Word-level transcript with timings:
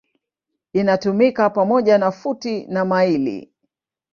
Inatumika 0.73 1.49
pamoja 1.49 1.97
na 1.97 2.11
futi 2.11 2.65
na 2.65 2.85
maili. 2.85 3.51